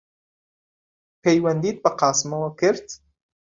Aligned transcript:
پەیوەندیت 1.23 1.77
بە 1.83 1.89
قاسمەوە 1.99 2.49
کرد؟ 2.59 2.87